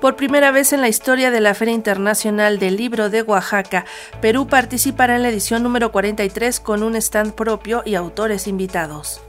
Por 0.00 0.14
primera 0.14 0.52
vez 0.52 0.72
en 0.72 0.80
la 0.80 0.88
historia 0.88 1.32
de 1.32 1.40
la 1.40 1.54
Feria 1.54 1.74
Internacional 1.74 2.60
del 2.60 2.76
Libro 2.76 3.10
de 3.10 3.22
Oaxaca, 3.22 3.84
Perú 4.20 4.46
participará 4.46 5.16
en 5.16 5.22
la 5.22 5.28
edición 5.28 5.64
número 5.64 5.90
43 5.90 6.60
con 6.60 6.84
un 6.84 6.94
stand 6.94 7.32
propio 7.32 7.82
y 7.84 7.96
autores 7.96 8.46
invitados. 8.46 9.20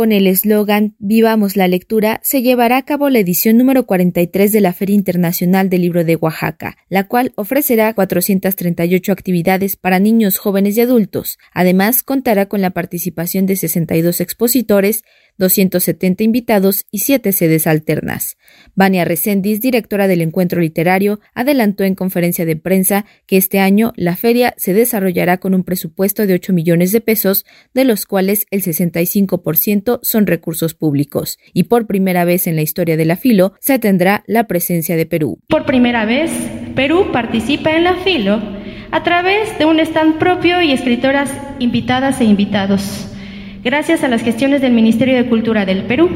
Con 0.00 0.12
el 0.12 0.26
eslogan 0.26 0.94
Vivamos 0.98 1.58
la 1.58 1.68
lectura, 1.68 2.20
se 2.24 2.40
llevará 2.40 2.78
a 2.78 2.86
cabo 2.86 3.10
la 3.10 3.18
edición 3.18 3.58
número 3.58 3.84
43 3.84 4.50
de 4.50 4.62
la 4.62 4.72
Feria 4.72 4.94
Internacional 4.94 5.68
del 5.68 5.82
Libro 5.82 6.04
de 6.04 6.16
Oaxaca, 6.16 6.78
la 6.88 7.06
cual 7.06 7.34
ofrecerá 7.36 7.92
438 7.92 9.12
actividades 9.12 9.76
para 9.76 9.98
niños, 9.98 10.38
jóvenes 10.38 10.78
y 10.78 10.80
adultos. 10.80 11.38
Además, 11.52 12.02
contará 12.02 12.46
con 12.46 12.62
la 12.62 12.70
participación 12.70 13.44
de 13.44 13.56
62 13.56 14.22
expositores, 14.22 15.04
270 15.36 16.24
invitados 16.24 16.86
y 16.90 17.00
7 17.00 17.32
sedes 17.32 17.66
alternas. 17.66 18.38
Vania 18.74 19.04
Recendis, 19.04 19.60
directora 19.60 20.08
del 20.08 20.22
encuentro 20.22 20.60
literario, 20.60 21.20
adelantó 21.34 21.84
en 21.84 21.94
conferencia 21.94 22.46
de 22.46 22.56
prensa 22.56 23.04
que 23.26 23.36
este 23.36 23.58
año 23.58 23.92
la 23.96 24.16
feria 24.16 24.54
se 24.56 24.72
desarrollará 24.72 25.38
con 25.38 25.54
un 25.54 25.64
presupuesto 25.64 26.26
de 26.26 26.34
8 26.34 26.52
millones 26.52 26.92
de 26.92 27.00
pesos, 27.00 27.44
de 27.74 27.84
los 27.84 28.06
cuales 28.06 28.46
el 28.50 28.62
65% 28.62 29.89
son 30.02 30.28
recursos 30.28 30.74
públicos. 30.74 31.38
Y 31.52 31.64
por 31.64 31.88
primera 31.88 32.24
vez 32.24 32.46
en 32.46 32.54
la 32.54 32.62
historia 32.62 32.96
de 32.96 33.04
la 33.04 33.16
Filo 33.16 33.54
se 33.58 33.80
tendrá 33.80 34.22
la 34.28 34.46
presencia 34.46 34.96
de 34.96 35.06
Perú. 35.06 35.40
Por 35.48 35.66
primera 35.66 36.04
vez, 36.04 36.30
Perú 36.76 37.08
participa 37.12 37.72
en 37.76 37.82
la 37.82 37.96
Filo 37.96 38.40
a 38.92 39.02
través 39.02 39.58
de 39.58 39.64
un 39.64 39.80
stand 39.80 40.18
propio 40.18 40.62
y 40.62 40.72
escritoras 40.72 41.32
invitadas 41.58 42.20
e 42.20 42.24
invitados. 42.24 43.08
Gracias 43.62 44.04
a 44.04 44.08
las 44.08 44.22
gestiones 44.22 44.60
del 44.60 44.72
Ministerio 44.72 45.16
de 45.16 45.28
Cultura 45.28 45.66
del 45.66 45.84
Perú, 45.84 46.08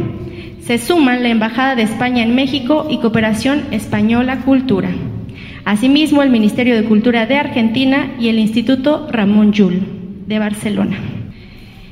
se 0.60 0.79
suman 0.79 1.23
la 1.23 1.29
Embajada 1.29 1.77
de 1.77 1.82
España 1.82 2.23
en 2.23 2.34
México 2.34 2.87
y 2.88 2.99
Cooperación 2.99 3.65
Española 3.71 4.40
Cultura. 4.45 4.90
Asimismo, 5.66 6.23
el 6.23 6.30
Ministerio 6.30 6.74
de 6.74 6.84
Cultura 6.84 7.27
de 7.27 7.37
Argentina 7.37 8.15
y 8.18 8.29
el 8.29 8.38
Instituto 8.38 9.09
Ramón 9.10 9.52
Llull 9.52 9.82
de 10.27 10.38
Barcelona. 10.38 11.13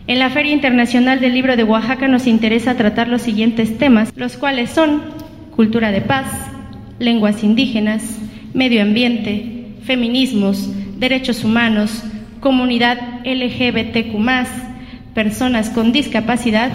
En 0.09 0.19
la 0.19 0.31
Feria 0.31 0.53
Internacional 0.53 1.21
del 1.21 1.35
Libro 1.35 1.57
de 1.57 1.63
Oaxaca 1.63 2.09
nos 2.09 2.27
interesa 2.27 2.77
tratar 2.77 3.07
los 3.09 3.23
siguientes 3.23 3.79
temas, 3.79 4.13
los 4.17 4.37
cuales 4.37 4.71
son 4.71 5.03
cultura 5.55 5.93
de 5.93 6.01
paz, 6.01 6.27
lenguas 6.99 7.45
indígenas, 7.45 8.03
medio 8.53 8.83
ambiente, 8.83 9.67
feminismos, 9.85 10.69
derechos 10.99 11.45
humanos, 11.45 12.03
comunidad 12.41 12.99
LGBTQ, 13.25 14.17
personas 15.15 15.71
con 15.71 15.93
discapacidad 15.93 16.71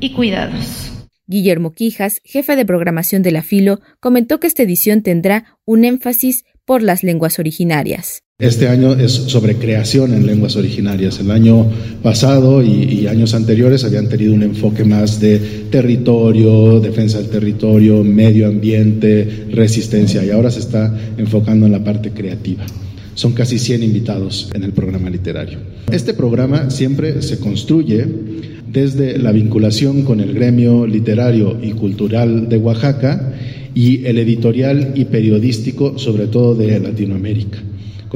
y 0.00 0.12
cuidados. 0.12 1.06
Guillermo 1.28 1.72
Quijas, 1.72 2.20
jefe 2.24 2.56
de 2.56 2.64
programación 2.64 3.22
de 3.22 3.32
la 3.32 3.42
Filo, 3.42 3.80
comentó 4.00 4.40
que 4.40 4.46
esta 4.48 4.62
edición 4.62 5.02
tendrá 5.02 5.58
un 5.64 5.84
énfasis 5.84 6.44
por 6.64 6.82
las 6.82 7.02
lenguas 7.04 7.38
originarias. 7.38 8.25
Este 8.38 8.68
año 8.68 8.92
es 8.92 9.12
sobre 9.12 9.54
creación 9.54 10.12
en 10.12 10.26
lenguas 10.26 10.56
originarias. 10.56 11.18
El 11.20 11.30
año 11.30 11.70
pasado 12.02 12.62
y, 12.62 13.06
años 13.06 13.32
anteriores 13.32 13.82
habían 13.82 14.10
tenido 14.10 14.34
un 14.34 14.42
enfoque 14.42 14.84
más 14.84 15.18
de 15.20 15.38
territorio, 15.70 16.78
defensa 16.80 17.16
del 17.16 17.30
territorio, 17.30 18.04
medio 18.04 18.46
ambiente, 18.46 19.46
resistencia 19.52 20.22
y 20.22 20.32
ahora 20.32 20.50
se 20.50 20.60
está 20.60 20.94
enfocando 21.16 21.64
en 21.64 21.72
la 21.72 21.82
parte 21.82 22.10
creativa. 22.10 22.66
Son 23.14 23.32
casi 23.32 23.58
100 23.58 23.82
invitados 23.82 24.50
en 24.52 24.64
el 24.64 24.72
programa 24.72 25.08
literario. 25.08 25.58
Este 25.90 26.12
programa 26.12 26.68
siempre 26.68 27.22
se 27.22 27.38
construye 27.38 28.04
desde 28.70 29.16
la 29.16 29.32
vinculación 29.32 30.02
con 30.02 30.20
el 30.20 30.34
gremio 30.34 30.86
literario 30.86 31.56
y 31.62 31.70
cultural 31.70 32.50
de 32.50 32.58
Oaxaca 32.58 33.32
y 33.74 34.04
el 34.04 34.18
editorial 34.18 34.92
y 34.94 35.06
periodístico, 35.06 35.98
sobre 35.98 36.26
todo 36.26 36.54
de 36.54 36.78
Latinoamérica, 36.80 37.60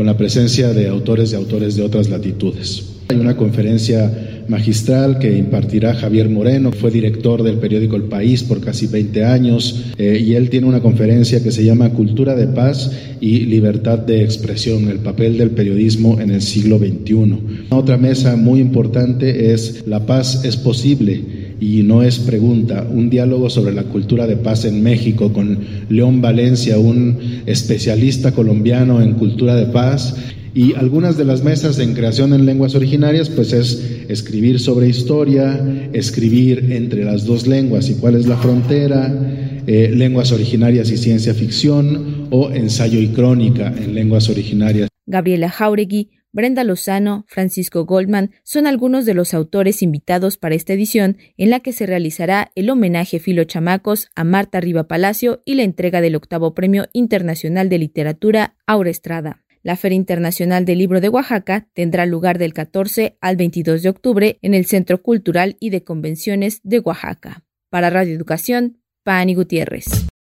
con 0.01 0.07
la 0.07 0.17
presencia 0.17 0.73
de 0.73 0.89
autores 0.89 1.31
y 1.31 1.35
autores 1.35 1.77
de 1.77 1.83
otras 1.83 2.09
latitudes. 2.09 2.85
Hay 3.09 3.19
una 3.19 3.37
conferencia 3.37 4.45
magistral 4.49 5.19
que 5.19 5.37
impartirá 5.37 5.93
Javier 5.93 6.31
Moreno, 6.31 6.73
fue 6.73 6.91
director 6.91 7.43
del 7.43 7.59
periódico 7.59 7.97
El 7.97 8.05
País 8.05 8.43
por 8.43 8.63
casi 8.63 8.87
20 8.87 9.27
años 9.27 9.93
eh, 9.99 10.19
y 10.27 10.37
él 10.37 10.49
tiene 10.49 10.69
una 10.69 10.81
conferencia 10.81 11.43
que 11.43 11.53
se 11.53 11.67
llama 11.67 11.91
Cultura 11.91 12.35
de 12.35 12.47
Paz 12.47 12.93
y 13.21 13.41
Libertad 13.41 13.99
de 13.99 14.25
Expresión, 14.25 14.89
el 14.89 15.01
papel 15.01 15.37
del 15.37 15.51
periodismo 15.51 16.19
en 16.19 16.31
el 16.31 16.41
siglo 16.41 16.79
XXI. 16.79 17.67
Otra 17.69 17.99
mesa 17.99 18.37
muy 18.37 18.61
importante 18.61 19.53
es 19.53 19.87
La 19.87 20.07
paz 20.07 20.47
es 20.47 20.57
posible 20.57 21.40
y 21.61 21.83
no 21.83 22.03
es 22.03 22.19
pregunta, 22.19 22.87
un 22.91 23.11
diálogo 23.11 23.51
sobre 23.51 23.75
la 23.75 23.85
cultura 23.85 24.27
de 24.27 24.37
paz 24.37 24.65
en 24.65 24.83
México 24.83 25.33
con 25.33 25.59
León 25.91 26.23
Valencia, 26.23 26.79
un 26.79 27.19
especialista 27.45 28.33
colombiano 28.33 29.03
en 29.03 29.13
cultura 29.13 29.55
de 29.55 29.67
paz 29.67 30.17
y 30.55 30.75
algunas 30.75 31.17
de 31.17 31.25
las 31.25 31.45
mesas 31.45 31.79
en 31.79 31.95
creación 31.95 32.33
en 32.33 32.47
lenguas 32.47 32.75
originarias, 32.75 33.29
pues 33.29 33.53
es 33.53 34.05
escribir 34.09 34.59
sobre 34.59 34.89
historia, 34.89 35.89
escribir 35.93 36.73
entre 36.73 37.05
las 37.05 37.25
dos 37.25 37.47
lenguas 37.47 37.89
y 37.91 37.95
cuál 37.95 38.17
es 38.17 38.27
la 38.27 38.37
frontera, 38.37 39.13
eh, 39.67 39.93
lenguas 39.95 40.33
originarias 40.33 40.91
y 40.91 40.97
ciencia 40.97 41.35
ficción 41.35 42.27
o 42.31 42.51
ensayo 42.51 42.99
y 42.99 43.09
crónica 43.09 43.69
en 43.69 43.95
lenguas 43.95 44.29
originarias. 44.29 44.89
Gabriela 45.07 45.51
Jauregui, 45.51 46.11
Brenda 46.33 46.63
Lozano, 46.63 47.25
Francisco 47.27 47.85
Goldman 47.85 48.31
son 48.45 48.69
algunos 48.69 49.05
de 49.05 49.15
los 49.15 49.35
autores 49.35 49.83
invitados 49.83 50.37
para 50.37 50.55
esta 50.55 50.73
edición 50.73 51.17
en 51.37 51.51
la 51.51 51.61
que 51.61 51.73
se 51.73 51.87
realizará 51.87 52.53
el 52.55 52.71
homenaje 52.71 53.19
Filo 53.19 53.43
Chamacos 53.45 54.11
a 54.15 54.23
Marta 54.23 54.61
Riva 54.61 54.87
Palacio 54.87 55.43
y 55.45 55.55
la 55.55 55.65
entrega 55.65 56.01
del 56.01 56.15
octavo 56.15 56.55
Premio 56.55 56.87
Internacional 56.93 57.69
de 57.69 57.79
Literatura 57.79 58.57
Aura 58.67 58.91
Estrada. 58.91 59.43
La 59.63 59.77
Feria 59.77 59.97
Internacional 59.97 60.65
del 60.65 60.79
Libro 60.79 61.01
de 61.01 61.09
Oaxaca 61.09 61.69
tendrá 61.75 62.07
lugar 62.07 62.39
del 62.39 62.55
14 62.55 63.19
al 63.21 63.37
22 63.37 63.83
de 63.83 63.89
octubre 63.89 64.39
en 64.41 64.55
el 64.55 64.67
Centro 64.67 65.03
Cultural 65.03 65.57
y 65.61 65.71
de 65.71 65.85
Convenciones 65.85 66.61
de 66.63 66.79
Oaxaca. 66.79 67.45
Para 67.71 67.91
Radio 67.91 68.15
Educación, 68.15 68.79
Pani 69.03 69.35
Gutiérrez. 69.35 70.11